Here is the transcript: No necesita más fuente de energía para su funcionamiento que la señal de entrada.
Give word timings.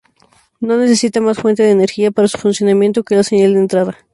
No 0.59 0.77
necesita 0.77 1.21
más 1.21 1.37
fuente 1.37 1.61
de 1.61 1.69
energía 1.69 2.09
para 2.09 2.27
su 2.27 2.39
funcionamiento 2.39 3.03
que 3.03 3.13
la 3.15 3.21
señal 3.21 3.53
de 3.53 3.59
entrada. 3.59 3.97